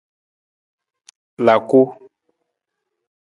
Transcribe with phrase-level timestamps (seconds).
[1.45, 1.81] Laku.